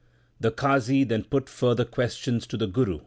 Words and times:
5 0.41 0.41
The 0.41 0.51
Qazi 0.53 1.07
then 1.07 1.25
put 1.25 1.47
further 1.47 1.85
questions 1.85 2.47
to 2.47 2.57
the 2.57 2.65
Guru. 2.65 2.97